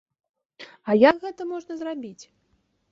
А 0.89 0.95
як 1.09 1.21
гэта 1.27 1.41
можна 1.53 1.73
зрабіць? 1.85 2.21